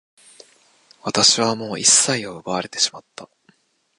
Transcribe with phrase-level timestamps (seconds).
[1.03, 3.29] 私はもう一切を奪われてしまった。